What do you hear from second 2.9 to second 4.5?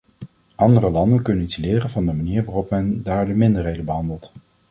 daar de minderheden behandelt.